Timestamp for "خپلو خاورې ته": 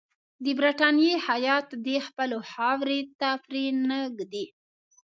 2.07-3.29